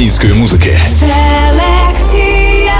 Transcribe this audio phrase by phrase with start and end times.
[0.00, 0.78] української музики.
[0.86, 2.72] Селекція.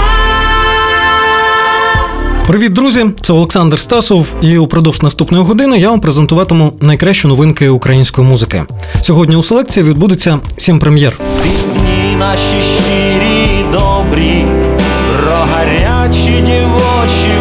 [2.47, 3.07] Привіт, друзі!
[3.21, 8.65] Це Олександр Стасов, і упродовж наступної години я вам презентуватиму найкращі новинки української музики.
[9.03, 11.19] Сьогодні у селекції відбудеться сім прем'єр.
[11.43, 14.45] Пісні наші щирі, добрі,
[15.13, 17.40] про гарячі дівочі.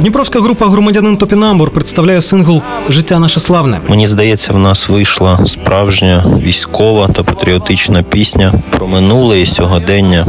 [0.00, 3.80] Дніпровська група громадянин Топінамбур представляє сингл Життя наше славне.
[3.88, 10.26] Мені здається, в нас вийшла справжня військова та патріотична пісня про минуле і сьогодення.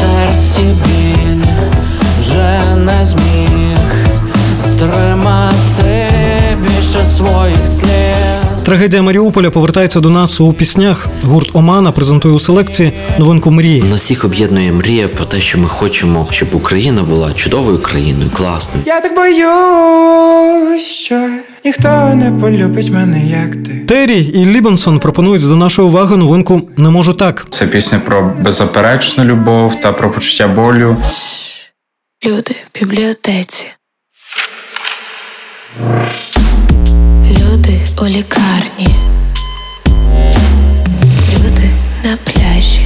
[0.00, 1.44] серці біль
[2.20, 3.78] вже не зміг
[4.62, 6.10] стримати
[6.62, 8.05] більше своїх сліз.
[8.66, 11.06] Трагедія Маріуполя повертається до нас у піснях.
[11.22, 13.82] Гурт Омана презентує у селекції новинку мрії.
[13.82, 18.82] Нас всіх об'єднує мрія про те, що ми хочемо, щоб Україна була чудовою країною, класною.
[18.86, 21.30] Я так боюсь, що
[21.64, 23.72] ніхто не полюбить мене, як ти.
[23.88, 27.46] Террі і Лібенсон пропонують до нашої уваги новинку Не можу так.
[27.50, 30.96] Це пісня про беззаперечну любов та про почуття болю.
[32.24, 33.66] Люди в бібліотеці.
[38.02, 38.88] У лікарні.
[41.34, 41.70] Люди
[42.04, 42.80] на пляжі.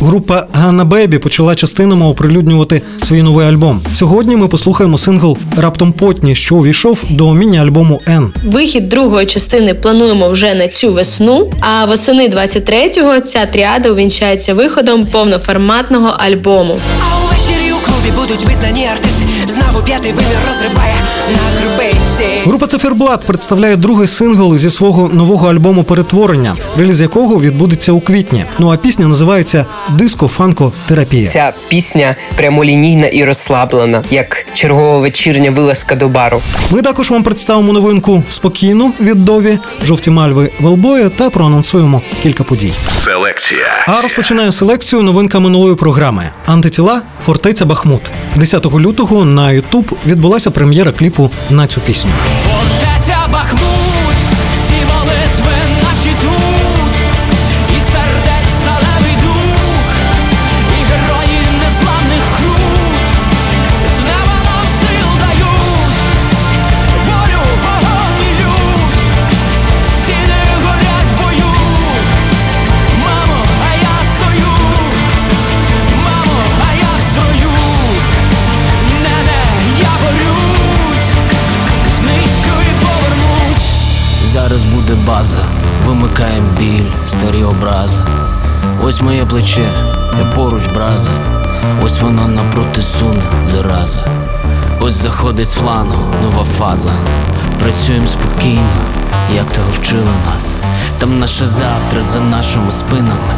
[0.00, 3.80] Група Ганна Бебі почала частинами оприлюднювати свій новий альбом.
[3.94, 8.32] Сьогодні ми послухаємо сингл Раптом потні, що увійшов до міні-альбому Н.
[8.44, 11.52] Вихід другої частини плануємо вже на цю весну.
[11.60, 16.76] А восени 23-го ця тріада увінчається виходом повноформатного альбому.
[17.00, 19.11] А увечері у клубі будуть визнані артисти.
[19.46, 20.94] Знову п'ятий вимір розриває
[21.32, 22.24] на крупиці.
[22.44, 28.44] Група Циферблат представляє другий сингл зі свого нового альбому Перетворення, реліз якого відбудеться у квітні.
[28.58, 31.28] Ну а пісня називається Диско Фанко Терапія.
[31.28, 36.40] Ця пісня прямолінійна і розслаблена, як чергова вечірня вилазка до бару.
[36.70, 42.72] Ми також вам представимо новинку спокійну від Дові, жовті мальви Велбоя та проанонсуємо кілька подій.
[43.04, 43.84] Селекція.
[43.86, 48.02] А розпочинає селекцію новинка минулої програми Антитіла Фортеця Бахмут.
[48.36, 52.10] 10 лютого на Ютуб відбулася прем'єра кліпу на цю пісню.
[52.44, 53.60] Фортеця Бахмут,
[87.12, 88.00] старі образи.
[88.82, 89.68] Ось моє плече,
[90.18, 91.10] я поруч браза.
[91.82, 94.06] Ось вона напроти суне, зараза.
[94.80, 96.92] Ось заходить з флангу нова фаза.
[97.60, 98.68] Працюємо спокійно,
[99.34, 100.54] як того вчили нас.
[100.98, 103.34] Там наше завтра за нашими спинами.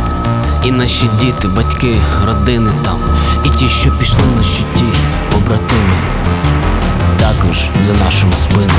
[0.65, 2.99] І наші діти, батьки, родини там,
[3.45, 4.85] і ті, що пішли на щиті,
[5.33, 5.99] побратими
[7.19, 8.73] також за нашими спинами.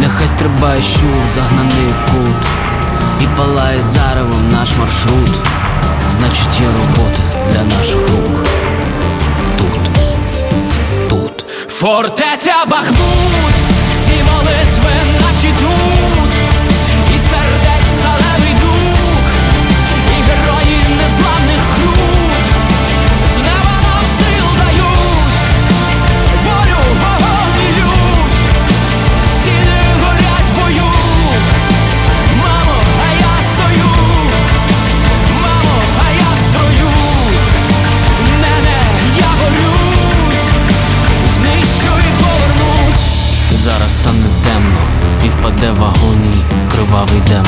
[0.00, 2.46] Нехай стрибає щур, загнаний кут,
[3.22, 5.40] і палає заревом наш маршрут.
[6.10, 7.22] Значить, є робота
[7.52, 8.44] для наших рук.
[9.58, 9.90] Тут,
[11.08, 11.44] тут.
[11.68, 13.54] Фортеця Бахмут,
[14.02, 15.99] всі молитви наші тут,
[46.80, 47.46] кривавий демон.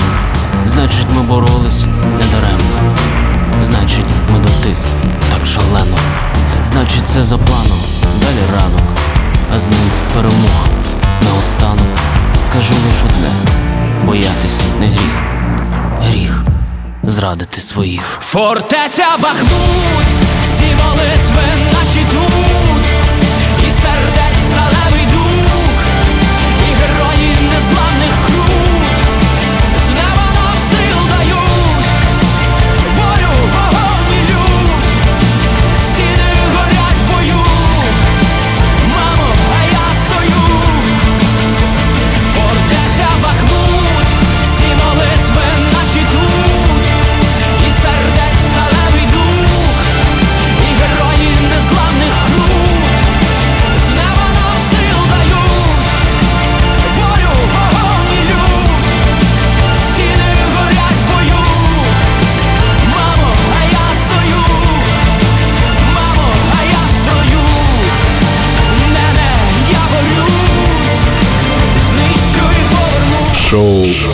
[0.64, 1.84] Значить, ми боролись
[2.18, 2.96] недаремно.
[3.62, 4.90] Значить, ми дотисли
[5.30, 5.98] так шалено.
[6.64, 7.78] Значить, це за планом,
[8.20, 8.82] далі ранок,
[9.54, 10.66] а з ним перемога.
[11.24, 11.98] Наостанок
[12.46, 13.30] скажу лише одне:
[14.04, 15.22] боятись не гріх,
[16.02, 16.44] гріх
[17.02, 18.18] зрадити своїх.
[18.20, 20.06] Фортеця Бахмут,
[20.44, 21.42] всі молитви
[21.72, 22.71] наші тут,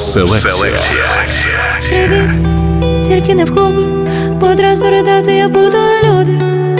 [0.08, 0.78] Селекція.
[1.88, 2.30] Привіт,
[3.08, 3.82] тільки не в губи,
[4.40, 6.32] бо одразу ридати я буду люди,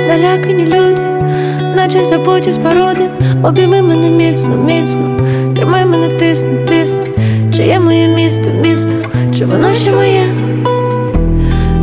[0.08, 1.02] налякані люди,
[1.76, 3.08] наче забуті з породи,
[3.42, 5.20] обійми мене міцно, міцно,
[5.56, 7.06] тримай мене тисни, тисни,
[7.56, 8.92] чи є моє місто, місто,
[9.38, 10.24] чи воно ще моє?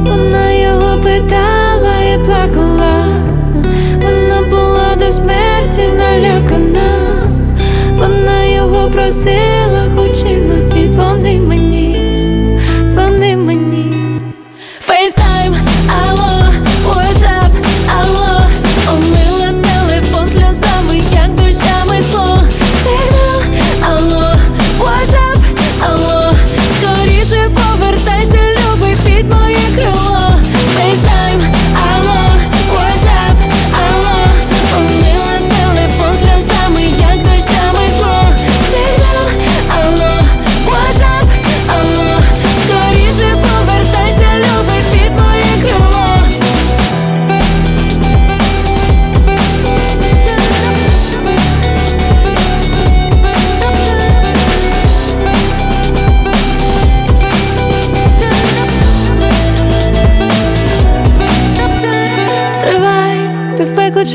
[0.06, 0.52] Вона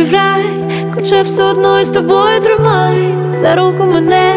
[0.00, 0.44] чи в рай,
[0.94, 4.34] хоча все одно з тобою тримай за руку мене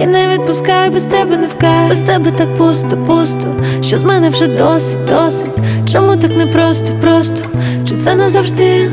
[0.00, 3.46] і не відпускай без тебе не вкай Без тебе так пусто, пусто,
[3.82, 5.46] що з мене вже досить, досить.
[5.92, 7.44] Чому так не просто, просто?
[7.88, 8.90] Чи це назавжди?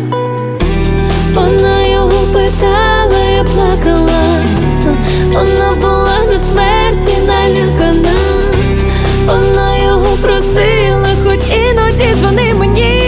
[1.34, 4.44] Вона його питала, я плакала,
[5.34, 8.16] вона була до смерті налякана,
[9.26, 13.01] вона його просила, хоч іноді дзвони мені,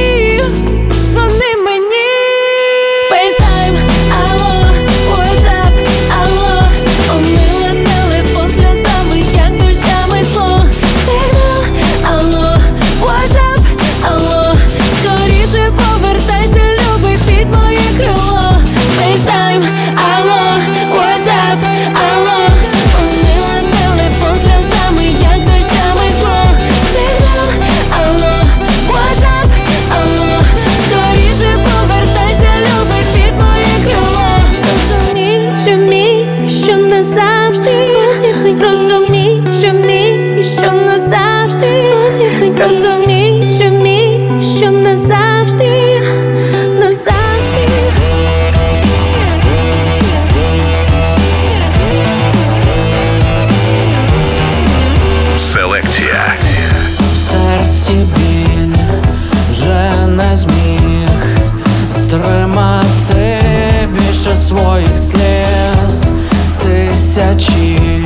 [67.14, 68.06] тисячі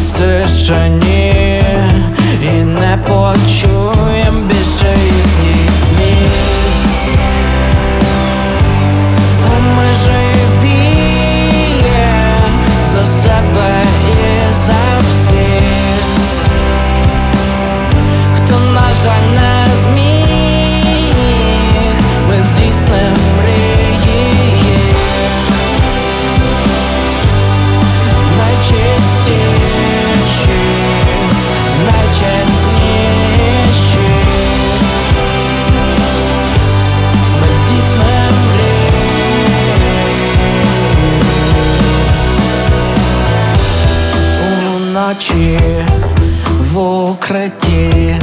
[0.00, 1.60] стишені
[2.42, 3.73] і не почуєм
[45.14, 45.58] Уночі
[46.72, 48.16] в укритті.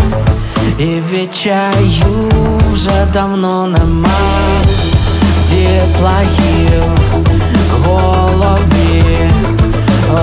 [0.79, 2.29] І відчаю
[2.73, 4.09] вже давно нема
[5.49, 6.83] дітлахів
[7.71, 9.29] в голові.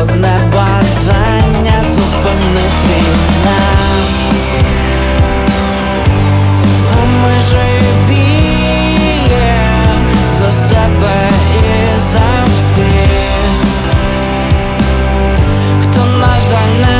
[0.00, 3.02] Одне бажання зупинити.
[6.92, 8.28] А ми живі
[10.38, 13.17] за себе і за всіх
[16.76, 16.98] на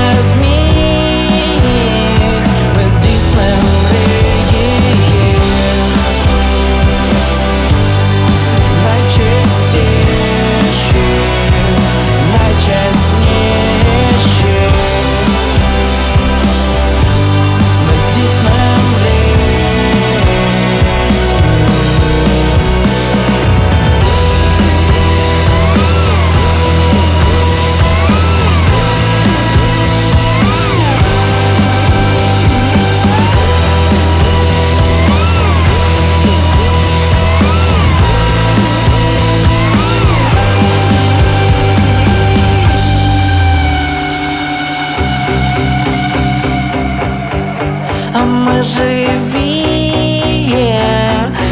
[48.63, 49.59] живі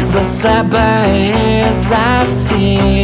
[0.05, 2.96] за себе і за всіх,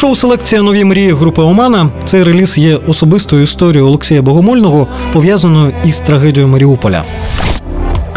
[0.00, 5.98] шоу селекція нові мрії групи Омана цей реліз є особистою історією Олексія Богомольного, пов'язаною із
[5.98, 7.04] трагедією Маріуполя.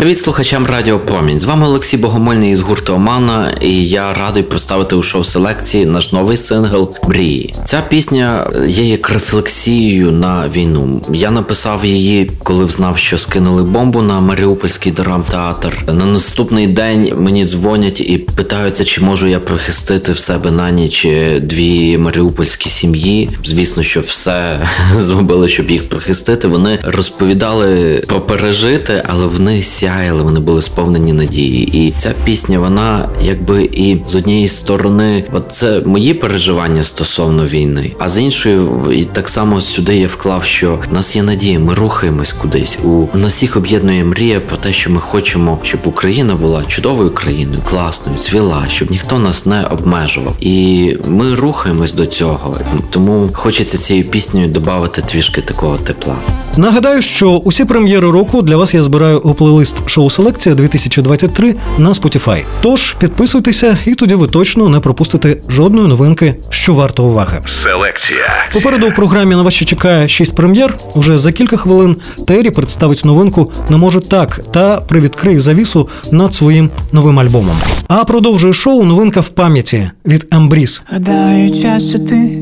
[0.03, 1.39] Привіт слухачам Радіо Промінь.
[1.39, 6.11] З вами Олексій Богомольний із гурту Омана, і я радий представити у шоу селекції наш
[6.11, 7.53] новий сингл Мрії.
[7.65, 11.01] Ця пісня є як рефлексією на війну.
[11.13, 15.83] Я написав її, коли знав, що скинули бомбу на Маріупольський драмтеатр.
[15.87, 21.07] На наступний день мені дзвонять і питаються, чи можу я прихистити в себе на ніч
[21.41, 23.29] дві маріупольські сім'ї.
[23.45, 24.67] Звісно, що все
[24.97, 26.47] зробили, щоб їх прихистити.
[26.47, 31.87] Вони розповідали про пережити, але вони сяли сяяли, вони були сповнені надії.
[31.87, 37.91] І ця пісня, вона якби і з однієї сторони, от це мої переживання стосовно війни,
[37.99, 38.59] а з іншої,
[38.91, 42.79] і так само сюди я вклав, що в нас є надія, ми рухаємось кудись.
[42.83, 47.59] У нас всіх об'єднує мрія про те, що ми хочемо, щоб Україна була чудовою країною,
[47.69, 50.35] класною, цвіла, щоб ніхто нас не обмежував.
[50.39, 52.57] І ми рухаємось до цього.
[52.89, 56.15] Тому хочеться цією піснею додати трішки такого тепла.
[56.57, 61.89] Нагадаю, що усі прем'єри року для вас я збираю у плейлист шоу Селекція 2023 на
[61.89, 62.43] Spotify.
[62.61, 67.41] Тож підписуйтеся, і тоді ви точно не пропустите жодної новинки, що варто уваги.
[67.45, 70.75] Селекція попереду у програмі на вас ще чекає шість прем'єр.
[70.95, 71.95] Уже за кілька хвилин
[72.27, 77.55] Террі представить новинку не може так та привідкриє завісу над своїм новим альбомом.
[77.87, 80.81] А продовжує шоу новинка в пам'яті від Ембріз.
[80.85, 82.39] Гадаю, час ти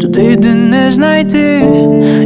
[0.00, 1.62] туди, де не знайти,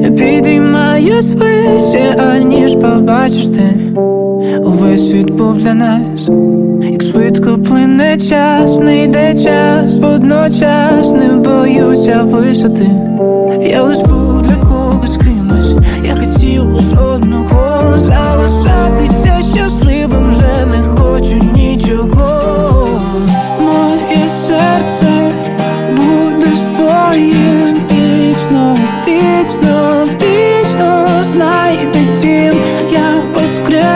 [0.02, 3.74] я підіймаюсь вище, аніж побачиш ти.
[4.64, 6.30] Увесь світ був для нас,
[6.92, 12.90] як швидко плине час, не йде час, водночас не боюся висоти.
[13.70, 19.13] Я лиш був для когось кимось, я хотів лиш одного залишатися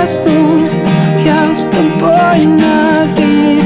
[0.00, 0.68] воскресну,
[1.26, 3.57] я з тобою навічно,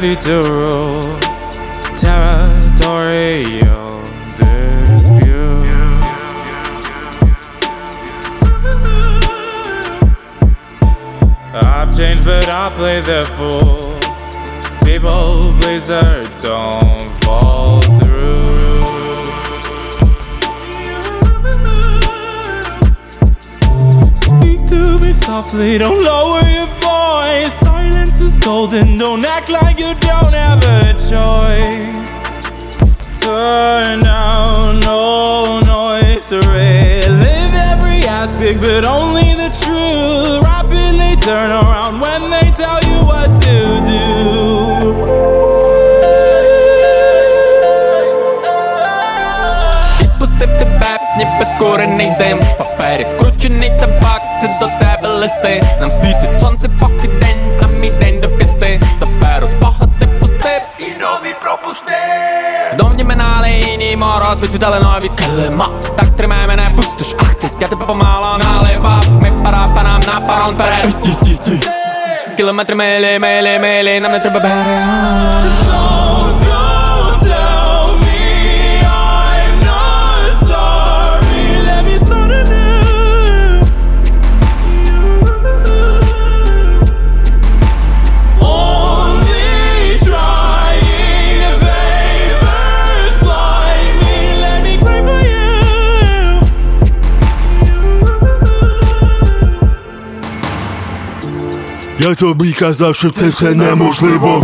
[0.00, 1.02] heavy to rule.
[1.92, 2.70] Territorial
[4.36, 5.66] dispute.
[11.52, 13.80] I've changed, but I play the fool.
[14.84, 18.38] People pleaser don't fall through.
[24.14, 26.17] Speak to me softly, don't lower
[52.18, 55.62] дим папері скручений табак, це до тебе листи.
[55.80, 58.80] Нам світить сонце, поки день, а мій день до п'яти.
[59.00, 61.92] Заберу спогади пусти і нові пропусти.
[62.78, 65.68] Давні минали іній мороз, відвідали нові килима.
[65.96, 69.04] Так тримай мене, пустиш, ах ти, я тебе помало наливав.
[69.22, 70.94] Ми пора по нам на парон перед.
[72.36, 75.97] Кілометри милі, милі, милі, нам не треба берега
[102.00, 104.42] Я тобі казав, що це все неможливо.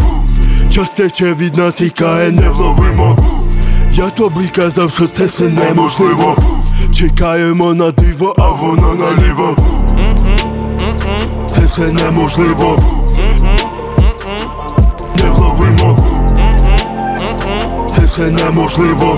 [0.70, 3.16] Час тече від нас тікає невловимо.
[3.90, 6.36] Я тобі казав, що це все неможливо.
[6.92, 9.56] Чекаємо на диво, а воно наліво.
[11.46, 12.78] Це все неможливо.
[15.16, 15.98] Невловимо.
[17.94, 19.16] Це все неможливо.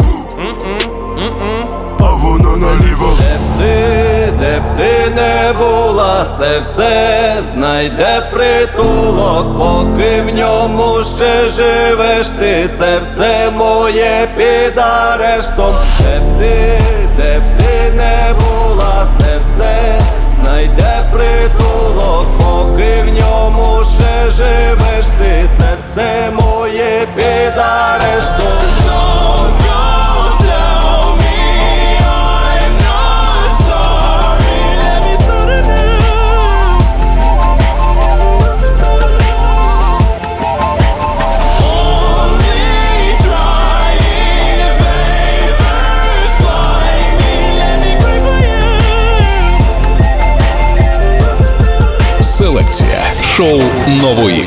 [5.16, 6.88] Не була, серце
[7.52, 12.70] знайде притулок, поки в ньому ще живеш, ти.
[12.78, 16.80] Серце моє під арештом, де б ти,
[17.16, 20.00] де б ти не була, серце
[20.40, 25.48] знайде притулок, поки в ньому ще живеш, ти.
[25.58, 28.75] Серце моє під арештом.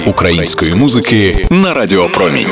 [0.09, 2.47] Української музики на Радіо Промінь.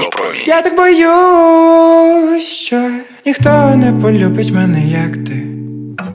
[0.45, 2.89] Я так боюсь, що
[3.25, 5.43] ніхто не полюбить мене, як ти,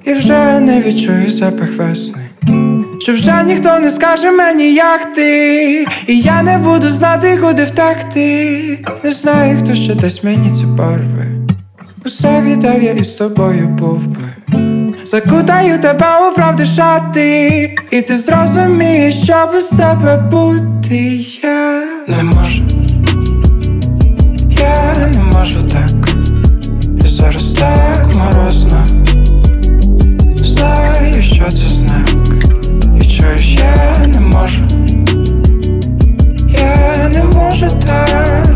[0.04, 2.22] і вже не відчую запах весни.
[3.00, 8.78] Що вже ніхто не скаже мені, як ти, і я не буду знати, куди втекти.
[9.04, 11.26] Не знаю, хто ще дасть мені ці барви.
[12.06, 14.31] Усе віддав я із тобою був би.
[15.04, 22.64] Закутаю тебе у правди шати, і ти зрозумієш, що без тебе бути я не можу.
[24.50, 26.08] Я не можу так,
[27.04, 28.86] і зараз так морозно.
[30.36, 32.10] Знаю, що це знак,
[33.00, 34.60] і чуєш, я не можу.
[36.48, 38.48] Я не можу так,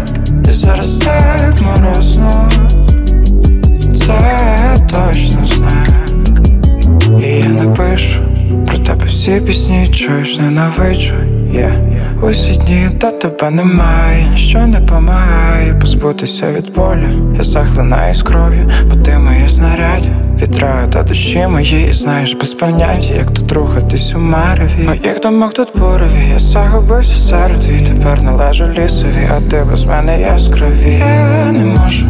[0.48, 2.50] і зараз так морозно.
[3.94, 4.55] Це
[9.26, 11.14] всі пісні, чуєш, ненавиджу.
[11.52, 11.72] Я
[12.22, 17.34] усі дні до тебе немає, ніщо не помагає позбутися від болю.
[17.36, 20.10] Я захлинаюсь кров'ю, бо ти моє знаряддя.
[20.42, 24.86] Вітраю та душі мої, і знаєш без поняття, як тут рухатись у мареві.
[24.86, 30.20] Моїх думок тут бурові, я загубився серед твій Тепер належу лісові, а ти без мене
[30.20, 31.02] яскраві.
[31.46, 32.05] Я не можу,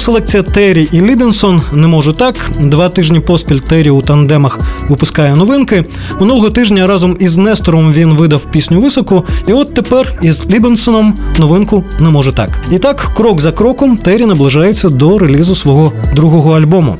[0.00, 2.50] селекція Террі і Лібінсон не можу так.
[2.60, 4.58] Два тижні поспіль Террі у тандемах
[4.88, 5.84] випускає новинки.
[6.20, 9.24] Минулого тижня разом із Нестором він видав пісню високу.
[9.48, 12.50] І от тепер із Лібенсоном новинку не може так.
[12.70, 16.96] І так, крок за кроком, Террі наближається до релізу свого другого альбому.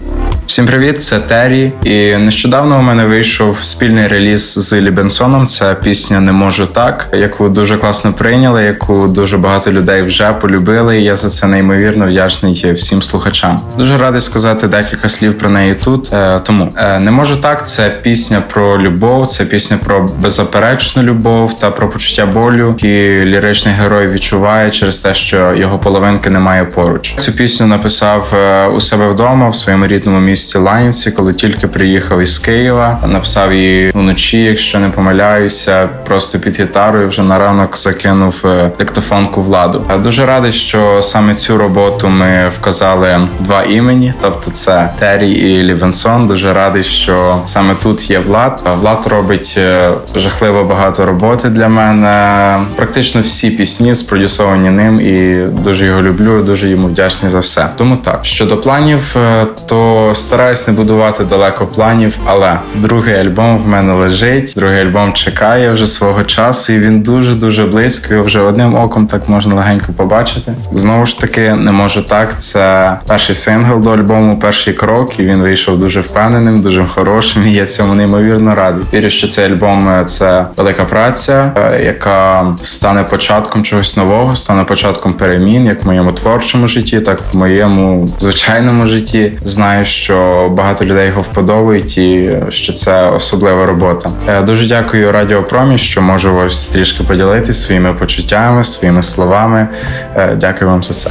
[0.50, 1.72] Всім привіт, це Террі.
[1.84, 5.46] І нещодавно у мене вийшов спільний реліз з Лі Бенсоном.
[5.46, 11.00] Це пісня Не можу так, яку дуже класно прийняли, яку дуже багато людей вже полюбили.
[11.00, 13.60] І я за це неймовірно вдячний всім слухачам.
[13.78, 16.12] Дуже радий сказати декілька слів про неї тут.
[16.12, 17.68] Е, тому е, не можу так.
[17.68, 23.74] Це пісня про любов, це пісня про беззаперечну любов та про почуття болю, які ліричний
[23.74, 27.14] герой відчуває через те, що його половинки немає поруч.
[27.16, 31.66] Цю пісню написав е, у себе вдома в своєму рідному місці місті Ланівці, коли тільки
[31.66, 32.98] приїхав із Києва.
[33.06, 39.42] Написав її вночі, якщо не помиляюся, просто під гітарою вже на ранок закинув е, диктофонку
[39.42, 39.90] владу.
[40.02, 46.26] Дуже радий, що саме цю роботу ми вказали два імені, тобто це Террі і Лівенсон.
[46.26, 48.62] Дуже радий, що саме тут є влад.
[48.80, 52.58] Влад робить е, жахливо багато роботи для мене.
[52.76, 56.42] Практично всі пісні спродюсовані ним, і дуже його люблю.
[56.42, 57.68] Дуже йому вдячний за все.
[57.76, 63.66] Тому так щодо планів, е, то стараюсь не будувати далеко планів, але другий альбом в
[63.66, 64.54] мене лежить.
[64.56, 68.14] Другий альбом чекає вже свого часу, і він дуже дуже близько.
[68.14, 70.52] Його вже одним оком так можна легенько побачити.
[70.72, 72.40] Знову ж таки, не можу так.
[72.40, 77.46] Це перший сингл до альбому, перший крок, і він вийшов дуже впевненим, дуже хорошим.
[77.46, 78.84] І я цьому неймовірно радий.
[78.92, 84.64] Вірю, що цей альбом е, це велика праця, е, яка стане початком чогось нового, стане
[84.64, 89.32] початком перемін, як в моєму творчому житті, так в моєму звичайному житті.
[89.44, 90.19] Знаю, що
[90.50, 94.10] багато людей його вподобають і що це особлива робота.
[94.26, 99.68] Я дуже дякую Радіо Промі, що можу вас трішки поділитися своїми почуттями, своїми словами.
[100.16, 101.10] Е, дякую вам за це.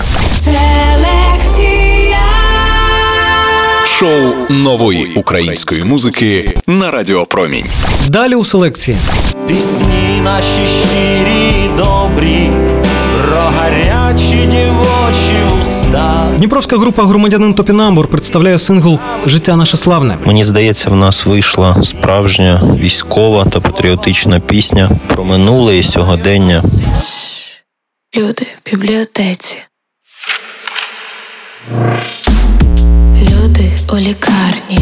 [3.86, 7.66] Шоу нової української музики на Радіо Промінь.
[8.10, 8.98] Далі у селекції.
[9.48, 12.52] Пісні наші щирі, добрі,
[13.18, 15.09] про гарячі дівочі.
[16.38, 20.18] Дніпровська група громадянин Топінамбур представляє сингл Життя наше славне.
[20.26, 26.64] Мені здається, в нас вийшла справжня військова та патріотична пісня про минуле і сьогодення.
[28.18, 29.58] Люди в бібліотеці.
[33.16, 34.80] Люди у лікарні.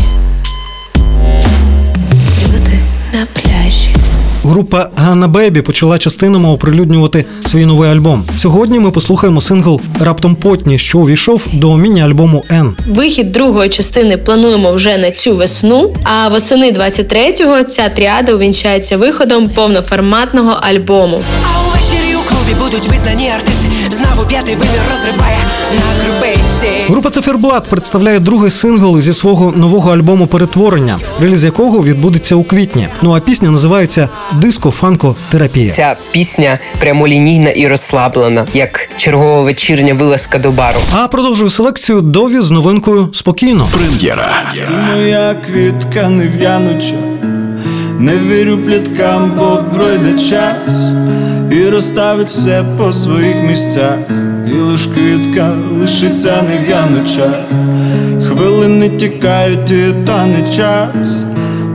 [4.57, 8.23] Група Ганна Бебі почала частинами оприлюднювати свій новий альбом.
[8.37, 12.75] Сьогодні ми послухаємо сингл Раптом потні, що увійшов до міні-альбому Н.
[12.87, 15.93] Вихід другої частини плануємо вже на цю весну.
[16.03, 21.21] А восени 23-го ця тріада увінчається виходом повноформатного альбому.
[21.43, 23.66] А увечері у клубі будуть визнані артисти.
[23.93, 25.37] Знову п'ятий вимір розриває
[25.75, 26.69] на крупиці.
[26.89, 32.87] Група Циферблат представляє другий сингл зі свого нового альбому Перетворення, реліз якого відбудеться у квітні.
[33.01, 35.71] Ну а пісня називається Диско Фанко Терапія.
[35.71, 40.79] Ця пісня прямолінійна і розслаблена, як чергова вечірня вилазка до бару.
[40.93, 43.67] А продовжую селекцію Дові з новинкою спокійно.
[43.73, 44.27] Прем'єра.
[44.95, 46.95] Моя квітка не в'януча,
[47.99, 50.83] не вірю пліткам, бо пройде час
[51.51, 53.97] і розставить все по своїх місцях,
[54.47, 57.45] і лиш квітка лишиться нев'януча,
[58.23, 61.25] хвилини тікають, і тане час,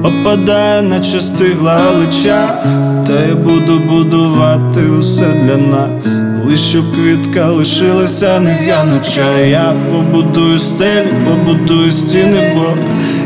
[0.05, 2.65] опадає, наче стигла галича,
[3.07, 6.21] та я буду будувати усе для нас.
[6.47, 12.75] Лиш щоб квітка лишилася нев'януча Я побудую стелі, побудую стіни, бо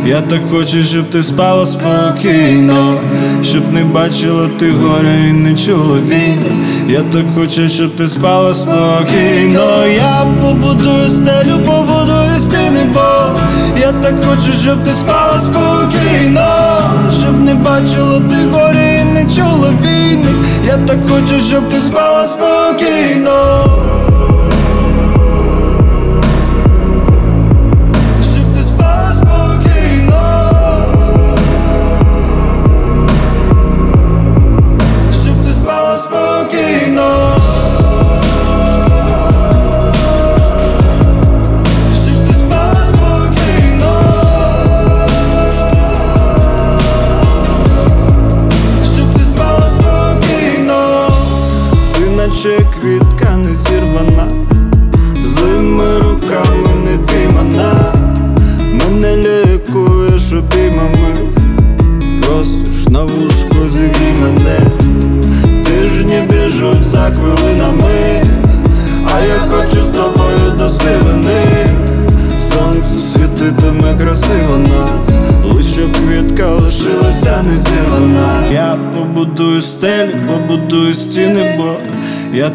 [0.06, 3.00] я так хочу, щоб ти спала спокійно,
[3.42, 6.66] щоб не бачила ти горя і не чула війни.
[6.88, 9.86] Я так хочу, щоб ти спала спокійно.
[9.96, 13.38] Я побудую стелю, побудую стіни, бо
[13.80, 16.80] я так хочу, щоб ти спала спокійно,
[17.20, 20.34] щоб не бачила ти горя і не чула війни.
[20.66, 23.64] Я так хочу, щоб ти спала спокійно.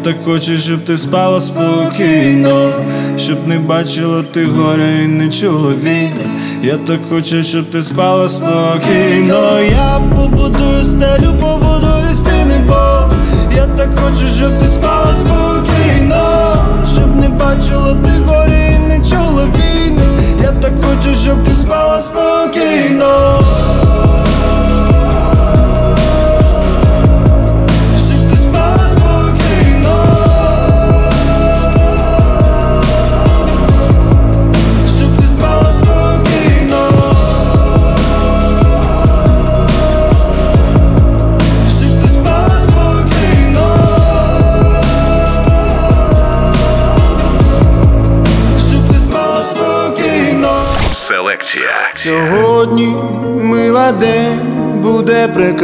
[0.02, 2.72] Так хочу, щоб ти спала спокійно,
[3.16, 6.30] щоб не бачила ти горя і не чула війни.
[6.62, 9.60] Я так хочу, щоб ти спала спокійно.
[9.70, 13.10] Я побудую стелю, побудую стіни, бо
[13.56, 16.56] я так хочу, щоб ти спала спокійно,
[16.94, 20.02] щоб не бачила ти горя і не чула війни.
[20.42, 23.40] Я так хочу, щоб ти спала спокійно.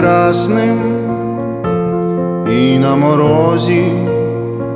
[0.09, 0.79] Прекрасним,
[2.51, 3.93] і на морозі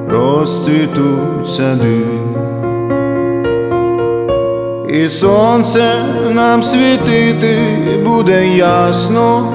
[0.08, 2.00] розцвітуть сади,
[4.88, 7.58] і сонце нам світити
[8.04, 9.52] буде ясно,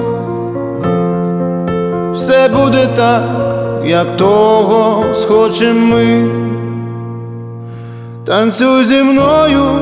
[2.13, 3.23] все буде так,
[3.85, 6.29] як того схочем ми.
[8.25, 9.79] Танцюй зі мною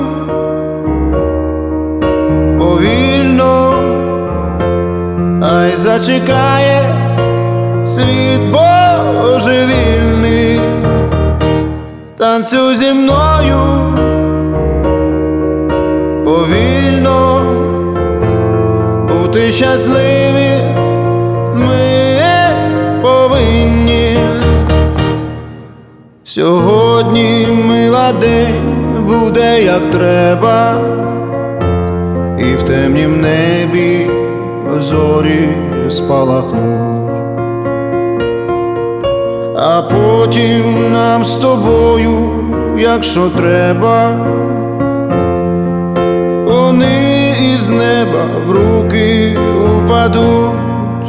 [5.78, 6.82] зачекає
[7.86, 8.42] світ
[9.32, 10.62] божевільний,
[12.18, 13.58] танцюй зі мною
[16.26, 17.42] повільно,
[19.08, 20.50] бути щасливі
[21.56, 22.20] ми
[23.02, 24.20] повинні.
[26.24, 28.76] Сьогодні мила день
[29.08, 30.76] буде як треба
[32.40, 34.25] і в темнім небі
[34.80, 35.50] зорі
[35.90, 37.20] спалахнуть,
[39.56, 42.30] а потім нам з тобою,
[42.78, 44.12] якщо треба,
[46.48, 49.38] вони із неба в руки
[49.78, 51.06] упадуть,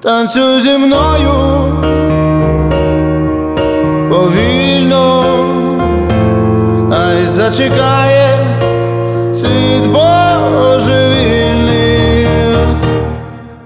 [0.00, 1.56] танцюй зі мною
[4.10, 5.24] повільно,
[6.92, 8.38] ай зачекає
[9.32, 11.65] світ божевільний,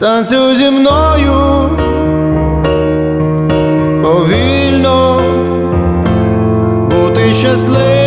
[0.01, 1.69] танцюй зі мною
[4.03, 5.23] повільно,
[6.91, 8.00] бути щасливі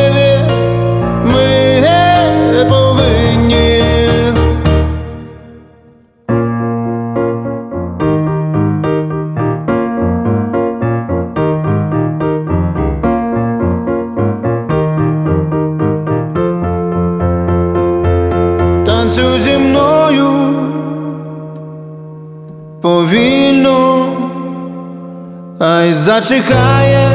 [26.03, 27.07] зачекає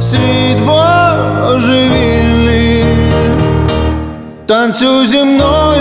[0.00, 0.58] світ
[1.46, 2.84] божевільний,
[4.46, 5.79] танцюй зі мною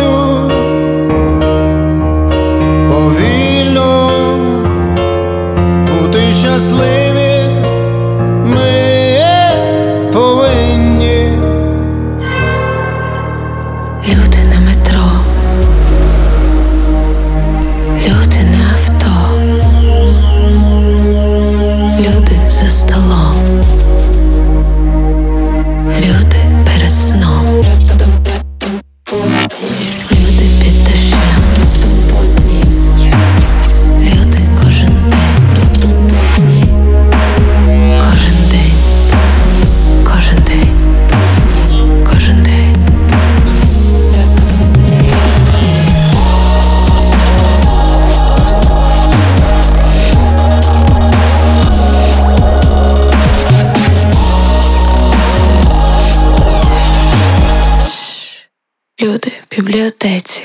[59.69, 60.43] бібліотеці.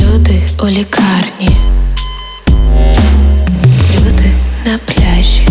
[0.00, 1.50] Люди у лікарні.
[3.94, 4.32] Люди
[4.66, 5.48] на пляжі.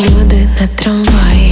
[0.00, 1.43] Люди на трамваї.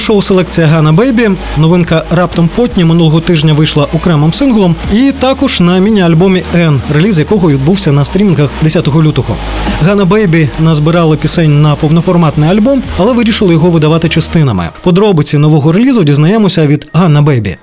[0.00, 5.78] Шоу селекція Гана Бейбі новинка раптом потні минулого тижня вийшла окремим синглом, і також на
[5.78, 9.36] міні-альбомі Н, реліз якого відбувся на стрімінгах 10 лютого.
[9.82, 14.68] Гана Бейбі назбирали пісень на повноформатний альбом, але вирішили його видавати частинами.
[14.82, 17.56] Подробиці нового релізу дізнаємося від Ганна Бейбі.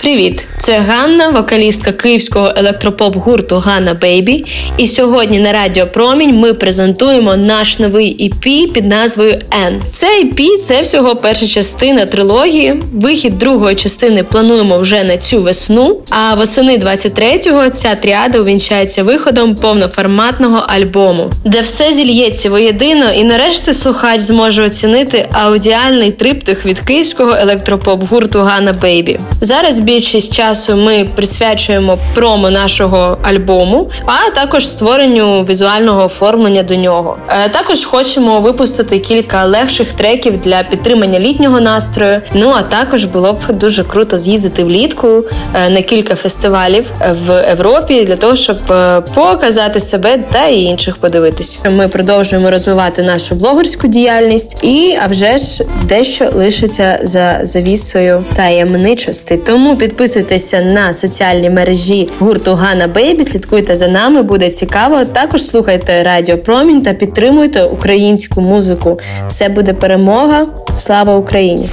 [0.00, 0.48] Привіт!
[0.58, 4.44] Це Ганна, вокалістка київського електропоп гурту Ганна Бейбі.
[4.76, 9.80] І сьогодні на Радіо Промінь ми презентуємо наш новий EP під назвою N.
[9.92, 12.80] Це EP– це всього перша частина трилогії.
[12.92, 16.00] Вихід другої частини плануємо вже на цю весну.
[16.10, 23.74] А восени 23-го ця тріада увінчається виходом повноформатного альбому, де все зільється воєдино, і нарешті
[23.74, 29.20] слухач зможе оцінити аудіальний триптих від київського електропоп гурту Ганна Бейбі.
[29.40, 37.16] Зараз більшість часу ми присвячуємо промо нашого альбому, а також створенню візуального оформлення до нього.
[37.28, 42.20] Е, також хочемо випустити кілька легших треків для підтримання літнього настрою.
[42.34, 45.08] Ну а також було б дуже круто з'їздити влітку
[45.54, 46.90] е, на кілька фестивалів
[47.26, 51.70] в Європі для того, щоб е, показати себе та і інших подивитися.
[51.70, 59.36] Ми продовжуємо розвивати нашу блогерську діяльність, і а вже ж дещо лишиться за завісою таємничості.
[59.36, 63.24] Тому підписуйтеся на соціальні мережі гурту Гана Бейбі.
[63.24, 65.04] Слідкуйте за нами, буде цікаво.
[65.04, 68.98] Також слухайте Радіо Промінь та підтримуйте українську музику.
[69.28, 70.46] Все буде перемога.
[70.76, 71.68] Слава Україні!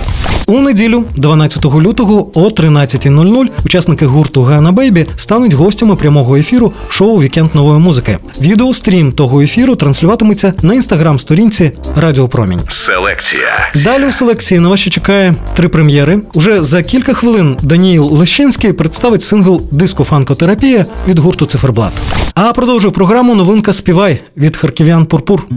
[0.47, 7.21] У неділю, 12 лютого о 13.00 учасники гурту Гана Бейбі стануть гостями прямого ефіру шоу
[7.21, 8.17] Вікенд нової музики.
[8.41, 12.59] Відеострім того ефіру транслюватиметься на інстаграм-сторінці Радіо Промінь.
[12.67, 13.71] Селекція.
[13.83, 16.19] Далі у селекції на вас ще чекає три прем'єри.
[16.33, 21.93] Уже за кілька хвилин Даніїл Лещинський представить сингл Диско фанкотерапія від гурту Циферблат.
[22.35, 25.47] А продовжує програму новинка Співай від харків'ян Пурпур.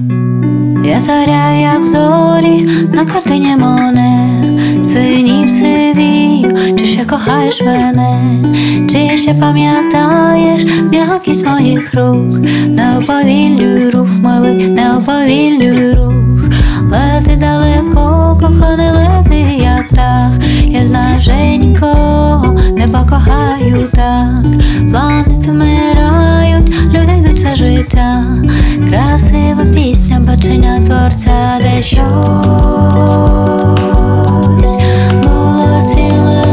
[0.84, 4.26] Я заряю, як зорі на картині моне
[4.84, 8.20] Синів сивію, чи ще кохаєш мене,
[8.90, 16.50] чи ще пам'ятаєш м'якість моїх рук, не уповільнюй рух, милий, не рух,
[16.82, 20.30] лети далеко, коханий лети, як птах
[20.66, 24.46] Я знаю, вже нікого не покохаю так,
[24.90, 28.24] планети вмирають, люди йдуть за життя,
[28.88, 32.06] красива пісня, бачення творця, де щось
[35.94, 36.45] було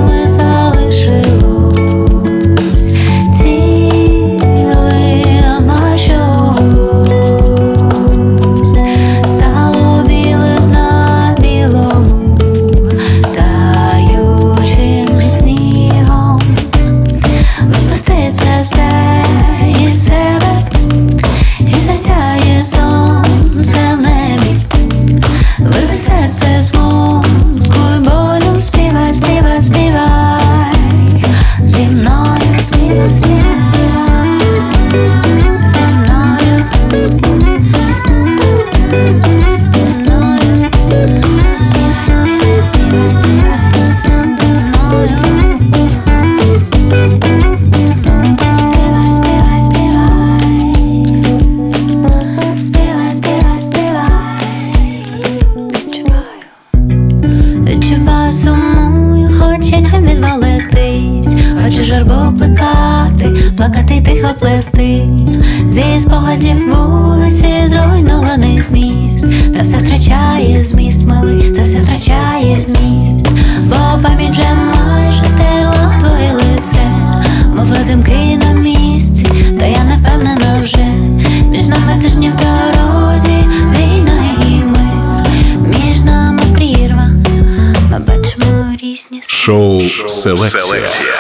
[90.24, 91.14] Селекція.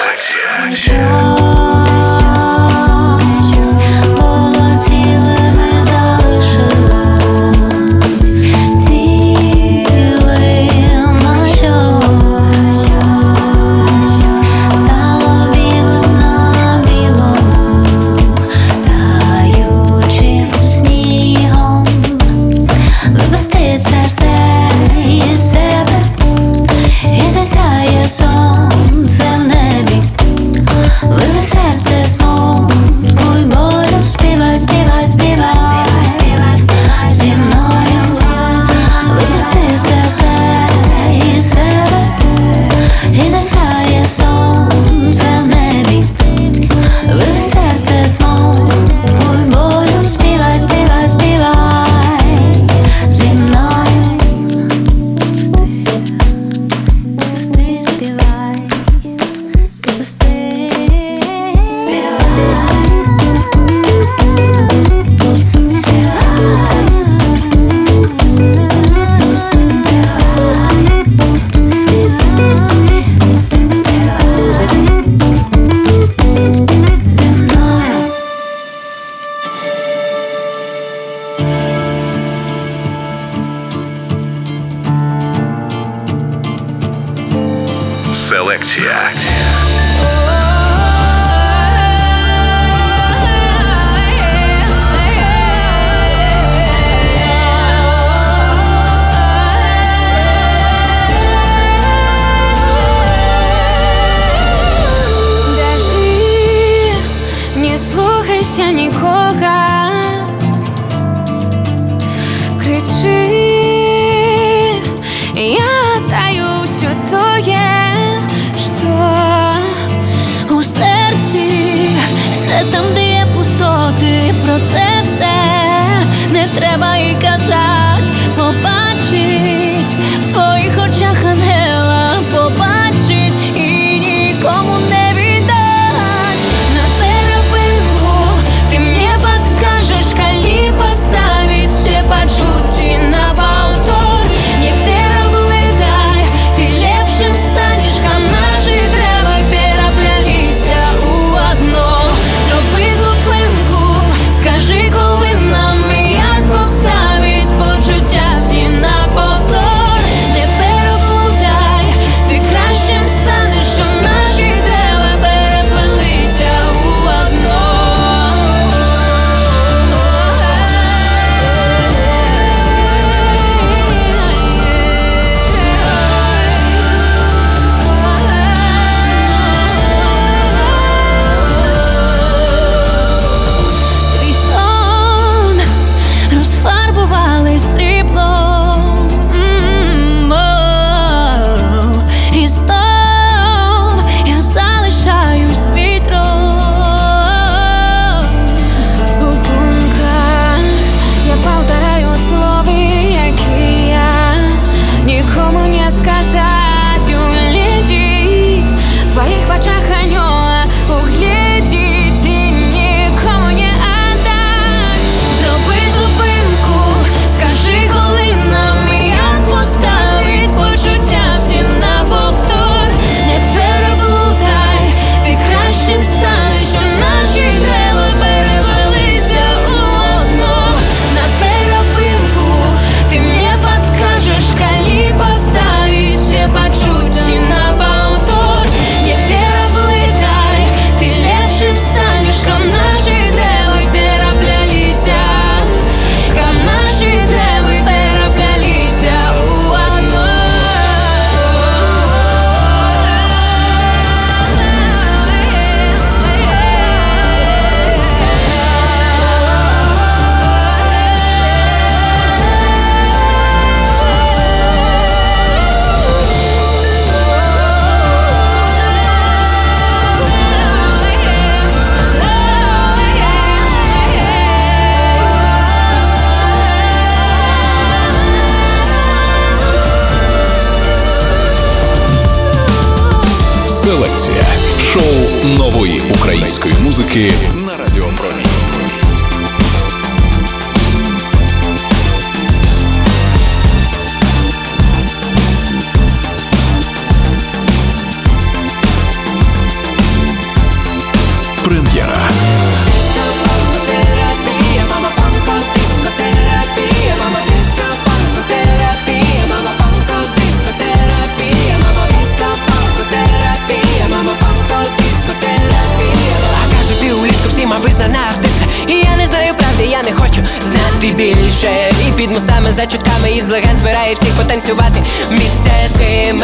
[318.34, 321.70] артиста, і я не знаю правди, я не хочу знати більше.
[322.08, 325.04] І під мостами за чутками із легенд збирає всіх потанцювати.
[325.32, 326.44] Місце з іменем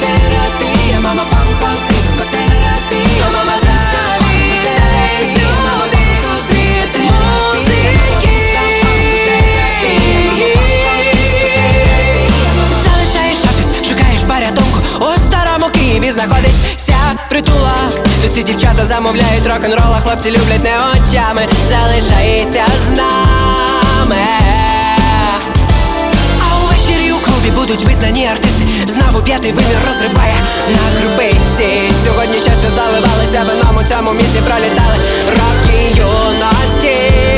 [0.00, 4.28] Дискотерапія, мама панко, дискотерапія, мама зіскаві.
[16.18, 16.67] знаходить
[17.38, 17.90] притулах.
[18.22, 21.48] Тут ці дівчата замовляють рок-н-рола, хлопці люблять не очами.
[21.68, 24.16] Залишайся з нами.
[26.40, 28.64] А увечері у клубі будуть визнані артисти.
[28.86, 30.34] Знову п'ятий вимір розриває
[30.68, 31.92] на крупиці.
[32.04, 34.96] Сьогодні щастя заливалося вином у цьому місці пролітали
[35.28, 37.37] роки юності.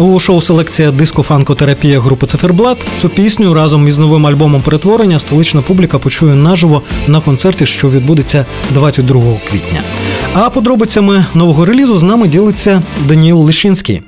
[0.00, 5.98] У шоу селекція диско-фанкотерапія групи Циферблат цю пісню разом із новим альбомом перетворення столична публіка
[5.98, 9.82] почує наживо на концерті, що відбудеться 22 квітня.
[10.34, 14.02] А подробицями нового релізу з нами ділиться Даніл Лишинський.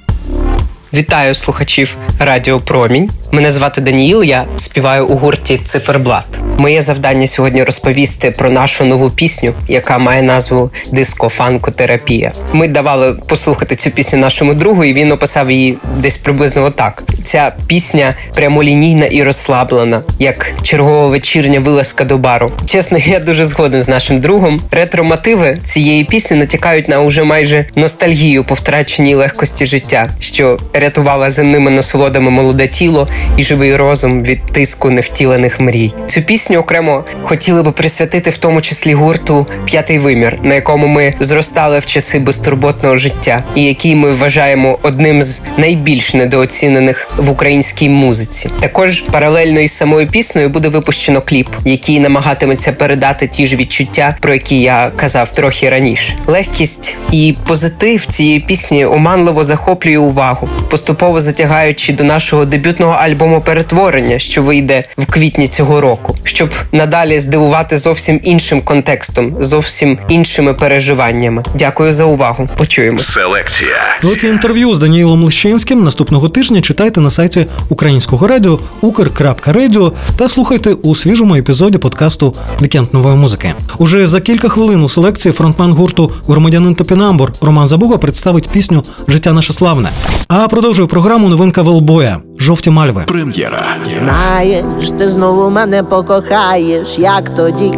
[0.92, 3.10] Вітаю слухачів Радіо Промінь.
[3.32, 4.22] Мене звати Даніїл.
[4.22, 6.42] Я співаю у гурті Циферблат.
[6.60, 12.32] Моє завдання сьогодні розповісти про нашу нову пісню, яка має назву Диско-фанкотерапія.
[12.52, 17.02] Ми давали послухати цю пісню нашому другу, і він описав її десь приблизно отак.
[17.24, 22.52] Ця пісня прямолінійна і розслаблена, як чергова вечірня вилазка до бару.
[22.66, 24.60] Чесно, я дуже згоден з нашим другом.
[24.70, 31.70] Ретро-мотиви цієї пісні натякають на уже майже ностальгію по втраченій легкості життя, що рятувала земними
[31.70, 35.94] насолодами молоде тіло і живий розум від тиску невтілених мрій.
[36.06, 41.14] Цю пісню окремо хотіли би присвятити в тому числі гурту П'ятий вимір, на якому ми
[41.20, 47.88] зростали в часи безтурботного життя, і який ми вважаємо одним з найбільш недооцінених в українській
[47.88, 48.50] музиці.
[48.60, 54.32] Також паралельно із самою піснею буде випущено кліп, який намагатиметься передати ті ж відчуття, про
[54.32, 56.16] які я казав трохи раніше.
[56.26, 64.18] Легкість і позитив цієї пісні оманливо захоплює увагу, поступово затягаючи до нашого дебютного альбому перетворення,
[64.18, 71.42] що вийде в квітні цього року, щоб надалі здивувати зовсім іншим контекстом, зовсім іншими переживаннями.
[71.54, 72.48] Дякую за увагу.
[72.56, 72.98] Почуємо.
[72.98, 73.98] Селекція.
[74.02, 80.72] Велике інтерв'ю з Даніїлом Лищинським наступного тижня читайте на сайті українського радіо ukr.radio та слухайте
[80.72, 83.52] у свіжому епізоді подкасту Вікенд нової музики.
[83.78, 89.32] Уже за кілька хвилин у селекції фронтмен гурту Громадянин Топінамбур Роман Забуга представить пісню Життя
[89.32, 89.88] наше славне.
[90.28, 93.04] А продовжує програму новинка Велбоя Жовті мальви.
[93.06, 93.66] Прем'єра.
[93.86, 97.74] Знаєш, ти знову мене покохаєш, як тоді,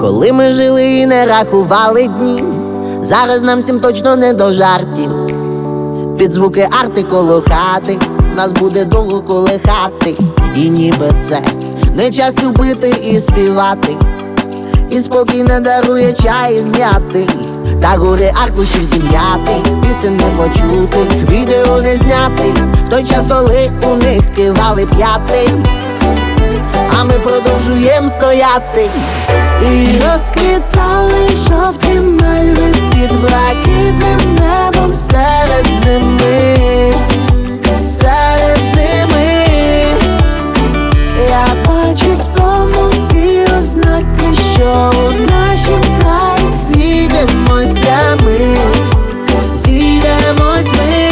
[0.00, 2.42] коли ми жили і не рахували дні.
[3.02, 5.10] Зараз нам всім точно не до жартів.
[6.18, 7.98] Під звуки арти коло хати,
[8.36, 10.16] нас буде довго колихати,
[10.56, 11.40] і ніби це
[11.96, 13.96] не час любити і співати,
[14.90, 17.28] і спокій не дарує чай з м'яти,
[17.82, 22.54] та гори аркушів зім'яти, пісень не почутих, відео не знятих,
[22.86, 25.50] в той час, коли у них кивали п'ятий,
[26.98, 28.90] а ми продовжуємо стояти.
[29.62, 36.94] І розквітали жовті мальви під блакитним небом серед зими,
[37.86, 38.73] серед зими.
[44.54, 48.56] Що у нашім краї зійдемося ми,
[49.56, 51.10] зійдемось ми.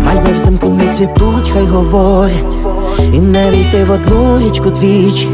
[0.00, 2.56] Мальви взимку не цвітуть, хай говорять,
[3.12, 5.28] і не війти в одну річку двічі.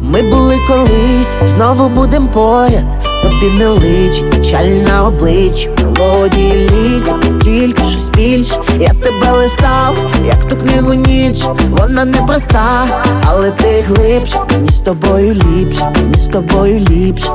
[0.00, 3.03] Ми були колись, знову будем поряд,
[3.40, 8.48] тобі не личить печаль на обличчі, мелодії літять, тільки щось більш.
[8.80, 12.86] Я тебе листав, як ту книгу ніч, вона не проста,
[13.26, 17.30] але ти глибше, мені з тобою ліпше, мені з тобою ліпше.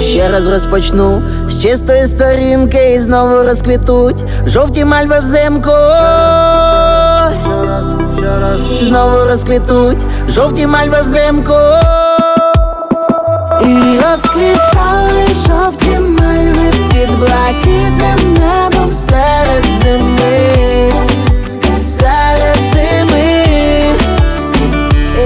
[0.00, 5.70] Ще раз розпочну з чистої сторінки і знову розквітуть жовті мальви взимку.
[8.80, 11.54] Знову розквітуть жовті мальви взимку.
[13.64, 20.92] І розквітали жовті мальви під блакитним небом серед зими,
[21.84, 23.44] серед зими.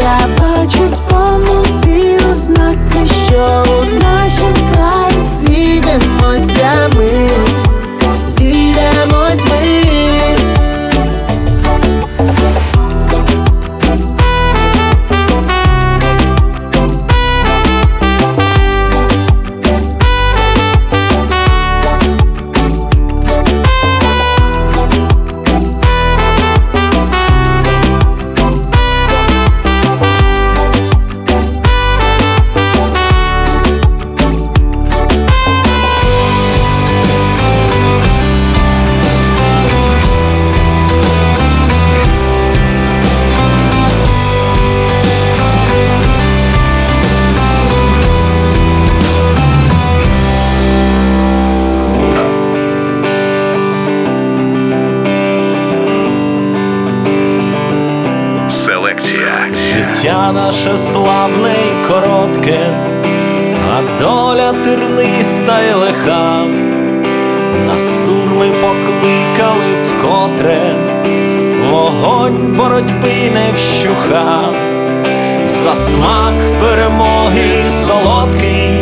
[0.03, 7.29] Я бачу в тому всі ознаки, що у нашім краї зійдемося ми,
[72.25, 74.55] вогонь боротьби не вщухав,
[75.47, 78.81] за смак перемоги солодкий,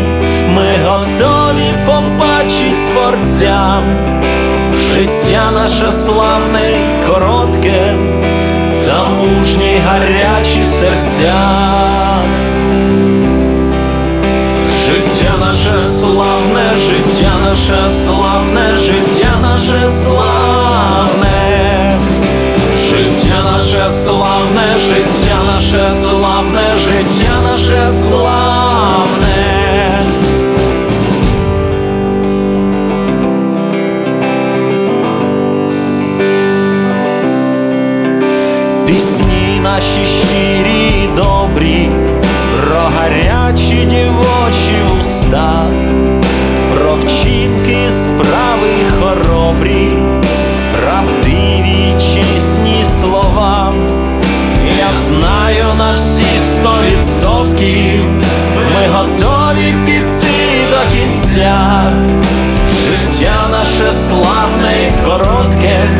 [0.48, 3.82] ми готові побачить творцям,
[4.92, 7.94] життя наше славне й коротке,
[8.86, 11.34] та мужні гарячі серця.
[14.86, 21.32] Життя наше славне, життя наше славне, життя наше славне,
[23.44, 29.52] наше славне, життя наше славне, життя наше славне.
[38.86, 41.90] Пісні наші щирі добрі,
[42.56, 45.66] про гарячі дівочі уста,
[55.18, 58.04] знаю на всі сто відсотків,
[58.74, 61.92] ми готові піти до кінця.
[62.84, 65.91] Життя наше славне і коротке,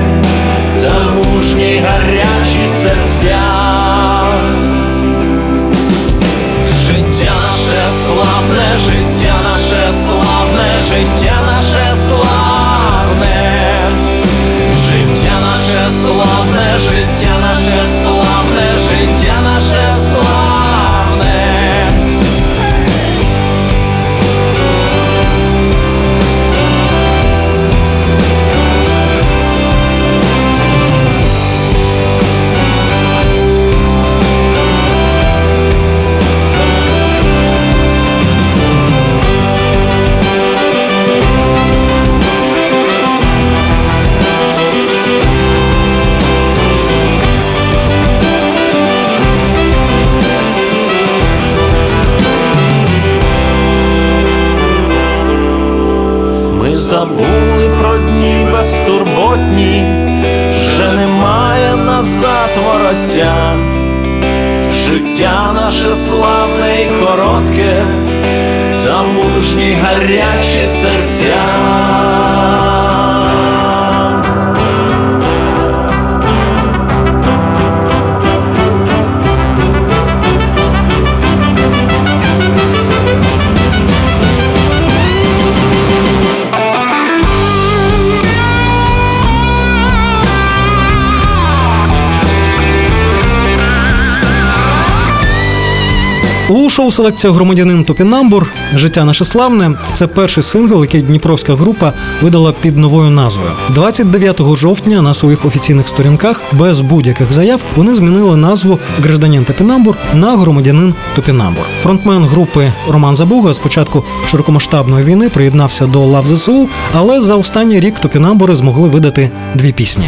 [96.72, 101.92] шоу селекція громадянин Топінамбур Життя наше славне це перший сингл, який Дніпровська група
[102.22, 103.50] видала під новою назвою.
[103.70, 110.36] 29 жовтня на своїх офіційних сторінках без будь-яких заяв вони змінили назву Гражданин Топінамбур на
[110.36, 111.64] громадянин Топінамбур.
[111.82, 117.80] Фронтмен групи Роман Забуга з початку широкомасштабної війни приєднався до лав ЗСУ, але за останній
[117.80, 120.04] рік Топінамбури змогли видати дві пісні.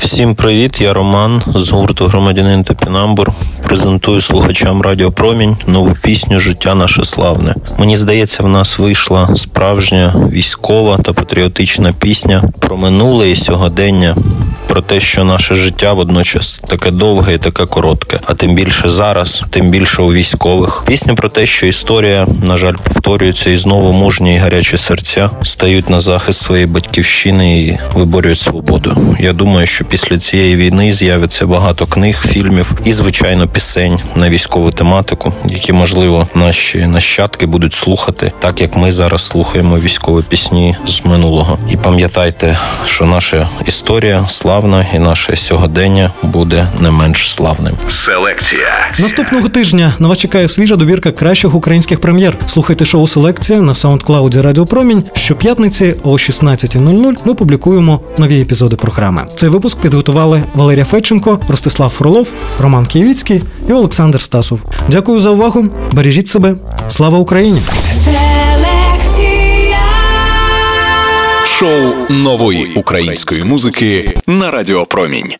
[0.00, 3.32] Всім привіт, я Роман з гурту Громадянин Топінамбур.
[3.62, 7.54] Презентую слухачам Радіо Промінь нову пісню Життя наше славне.
[7.78, 14.16] Мені здається, в нас вийшла справжня військова та патріотична пісня про минуле і сьогодення,
[14.70, 18.18] про те, що наше життя водночас таке довге і таке коротке.
[18.26, 20.84] А тим більше зараз, тим більше у військових.
[20.86, 25.90] Пісня про те, що історія, на жаль, повторюється, і знову мужні і гарячі серця стають
[25.90, 29.16] на захист своєї батьківщини і виборюють свободу.
[29.20, 34.70] Я думаю, що після цієї війни з'явиться багато книг, фільмів і, звичайно, пісень на військову
[34.70, 41.04] тематику, які можливо наші нащадки будуть слухати, так як ми зараз слухаємо військові пісні з
[41.04, 41.58] минулого.
[41.70, 44.26] І пам'ятайте, що наша історія
[44.60, 47.72] славна, і наше сьогодення буде не менш славним.
[47.88, 52.36] Селекція наступного тижня на вас чекає свіжа добірка кращих українських прем'єр.
[52.48, 55.04] Слухайте шоу Селекція на саундклауді Радіо Промінь.
[55.14, 59.22] Щоп'ятниці о 16.00 ми публікуємо нові епізоди програми.
[59.36, 64.60] Цей випуск підготували Валерія Федченко, Ростислав Фролов, Роман Києвіцький і Олександр Стасов.
[64.88, 65.64] Дякую за увагу.
[65.92, 66.54] Бережіть себе.
[66.88, 67.60] Слава Україні!
[71.60, 75.34] Шоу нової української музики на Радіо Промінь.